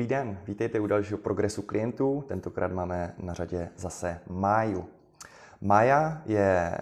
[0.00, 2.24] Dobrý den, vítejte u dalšího progresu klientů.
[2.28, 4.88] Tentokrát máme na řadě zase Máju.
[5.60, 6.72] Mája je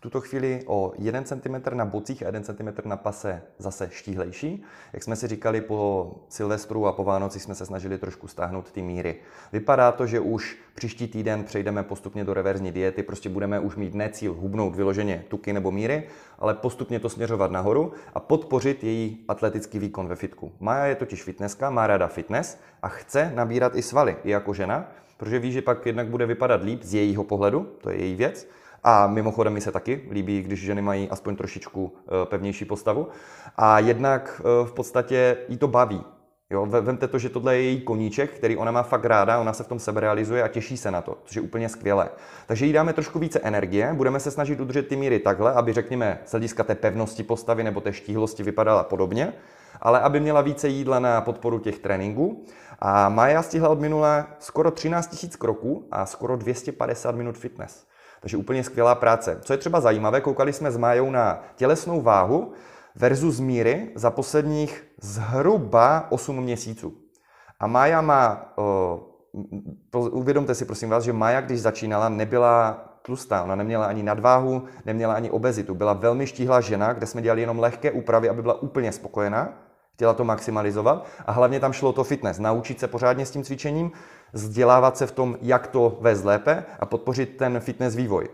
[0.00, 4.62] tuto chvíli o 1 cm na bocích a 1 cm na pase zase štíhlejší.
[4.92, 8.82] Jak jsme si říkali po Silvestru a po Vánoci jsme se snažili trošku stáhnout ty
[8.82, 9.16] míry.
[9.52, 13.94] Vypadá to, že už příští týden přejdeme postupně do reverzní diety, prostě budeme už mít
[13.94, 16.06] ne cíl hubnout vyloženě tuky nebo míry,
[16.38, 20.52] ale postupně to směřovat nahoru a podpořit její atletický výkon ve fitku.
[20.60, 24.92] Maja je totiž fitnesska, má ráda fitness a chce nabírat i svaly, i jako žena,
[25.16, 28.48] protože ví, že pak jednak bude vypadat líp z jejího pohledu, to je její věc,
[28.84, 33.08] a mimochodem mi se taky líbí, když ženy mají aspoň trošičku eh, pevnější postavu.
[33.56, 36.04] A jednak eh, v podstatě jí to baví.
[36.52, 39.64] Jo, vemte to, že tohle je její koníček, který ona má fakt ráda, ona se
[39.64, 42.10] v tom sebe realizuje a těší se na to, což je úplně skvělé.
[42.46, 46.20] Takže jí dáme trošku více energie, budeme se snažit udržet ty míry takhle, aby řekněme
[46.24, 49.32] z hlediska té pevnosti postavy nebo té štíhlosti vypadala podobně,
[49.80, 52.44] ale aby měla více jídla na podporu těch tréninků.
[52.78, 57.86] A Maja stihla od minule skoro 13 000 kroků a skoro 250 minut fitness.
[58.20, 59.38] Takže úplně skvělá práce.
[59.42, 62.52] Co je třeba zajímavé, koukali jsme s Májou na tělesnou váhu
[62.94, 66.94] versus míry za posledních zhruba 8 měsíců.
[67.60, 68.54] A Mája má,
[69.92, 74.64] uh, uvědomte si prosím vás, že Mája, když začínala, nebyla tlustá, ona neměla ani nadváhu,
[74.86, 75.74] neměla ani obezitu.
[75.74, 79.69] Byla velmi štíhlá žena, kde jsme dělali jenom lehké úpravy, aby byla úplně spokojená
[80.00, 83.92] chtěla to maximalizovat a hlavně tam šlo to fitness, naučit se pořádně s tím cvičením,
[84.32, 88.28] vzdělávat se v tom, jak to vést lépe a podpořit ten fitness vývoj.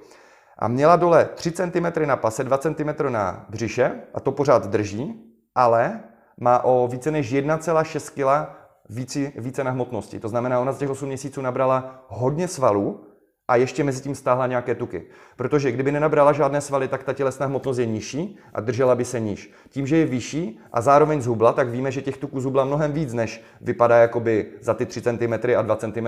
[0.58, 5.34] A měla dole 3 cm na pase, 2 cm na břiše a to pořád drží,
[5.54, 6.00] ale
[6.40, 8.50] má o více než 1,6 kg
[8.88, 10.20] více, více na hmotnosti.
[10.20, 13.05] To znamená, ona z těch 8 měsíců nabrala hodně svalů,
[13.48, 15.06] a ještě mezi tím stáhla nějaké tuky.
[15.36, 19.20] Protože kdyby nenabrala žádné svaly, tak ta tělesná hmotnost je nižší a držela by se
[19.20, 19.52] níž.
[19.68, 23.12] Tím, že je vyšší a zároveň zhubla, tak víme, že těch tuků zhubla mnohem víc,
[23.12, 26.06] než vypadá jakoby za ty 3 cm a 2 cm.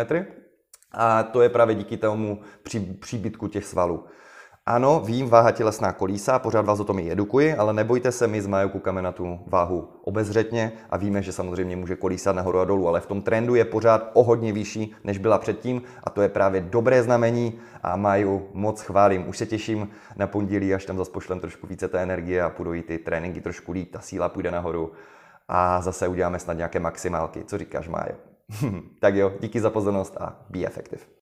[0.93, 2.41] A to je právě díky tomu
[3.01, 4.05] příbytku těch svalů.
[4.71, 8.43] Ano, vím, váha tělesná kolísa, pořád vás o tom i edukuji, ale nebojte se, my
[8.43, 12.65] z Majou koukáme na tu váhu obezřetně a víme, že samozřejmě může kolísat nahoru a
[12.65, 16.23] dolů, ale v tom trendu je pořád o hodně vyšší, než byla předtím a to
[16.23, 19.29] je právě dobré znamení a Maju moc chválím.
[19.29, 22.75] Už se těším na pondělí, až tam zase pošlem trošku více té energie a půjdou
[22.75, 24.93] i ty tréninky trošku líp, ta síla půjde nahoru
[25.49, 27.45] a zase uděláme snad nějaké maximálky.
[27.45, 28.15] Co říkáš, Májo?
[29.01, 31.19] tak jo, díky za pozornost a be effective.